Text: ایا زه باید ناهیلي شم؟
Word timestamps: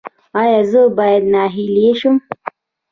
ایا 0.39 0.59
زه 0.71 0.81
باید 0.97 1.23
ناهیلي 1.33 1.89
شم؟ 1.99 2.15